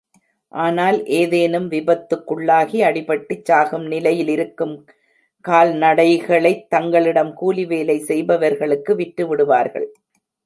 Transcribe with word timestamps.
ஆனால் 0.51 0.95
ஏதேனும் 1.17 1.67
விபத்துக்குள்ளாகி 1.71 2.77
அடிபட்டுச் 2.87 3.43
சாகும் 3.45 3.85
நிலையிலிருக்கும் 3.87 4.73
கால் 5.45 5.73
நடைகளைத் 5.75 6.65
தங்களிடம் 6.69 7.31
கூலிவேலை 7.41 7.97
செய்பவர்களுக்கு 8.01 8.93
விற்றுவிடுவார்கள். 8.95 9.87